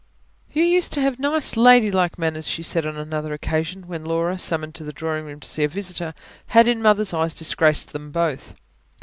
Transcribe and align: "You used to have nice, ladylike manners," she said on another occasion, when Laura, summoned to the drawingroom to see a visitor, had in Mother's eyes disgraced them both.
"You 0.51 0.63
used 0.63 0.93
to 0.93 1.01
have 1.01 1.19
nice, 1.19 1.55
ladylike 1.55 2.17
manners," 2.17 2.47
she 2.47 2.63
said 2.63 2.87
on 2.87 2.97
another 2.97 3.33
occasion, 3.33 3.85
when 3.85 4.03
Laura, 4.03 4.39
summoned 4.39 4.73
to 4.73 4.83
the 4.83 4.91
drawingroom 4.91 5.41
to 5.41 5.47
see 5.47 5.63
a 5.63 5.67
visitor, 5.67 6.15
had 6.47 6.67
in 6.67 6.81
Mother's 6.81 7.13
eyes 7.13 7.35
disgraced 7.35 7.93
them 7.93 8.11
both. 8.11 8.55